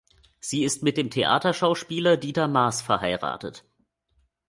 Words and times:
Sie 0.39 0.63
ist 0.63 0.81
mit 0.81 0.97
dem 0.97 1.11
Theaterschauspieler 1.11 2.17
Dieter 2.17 2.47
Maas 2.47 2.81
verheiratet. 2.81 3.65